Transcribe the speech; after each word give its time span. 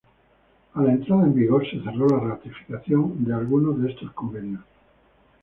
A 0.73 0.81
la 0.81 0.93
entrada 0.93 1.25
en 1.25 1.35
vigor, 1.35 1.63
se 1.69 1.79
cerró 1.83 2.07
la 2.07 2.33
ratificación 2.33 3.23
de 3.23 3.35
algunos 3.35 3.79
de 3.83 3.91
estos 3.91 4.11
convenios. 4.13 4.63